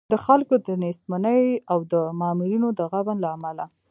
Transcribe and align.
د 0.13 0.13
خلکو 0.25 0.55
د 0.67 0.69
نېستمنۍ 0.83 1.43
او 1.71 1.79
د 1.91 1.93
مامورینو 2.19 2.67
د 2.79 2.79
غبن 2.91 3.17
له 3.23 3.29
امله. 3.35 3.65